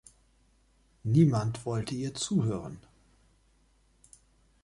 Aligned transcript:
Niemand 1.03 1.63
wollte 1.63 1.93
ihr 1.93 2.15
zuhören. 2.15 2.79